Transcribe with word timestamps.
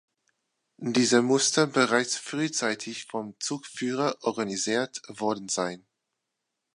Dieser 0.79 1.21
musste 1.21 1.67
bereits 1.67 2.15
frühzeitig 2.17 3.05
vom 3.05 3.35
Zugführer 3.39 4.17
organisiert 4.21 4.99
worden 5.09 5.47
sein. 5.47 5.85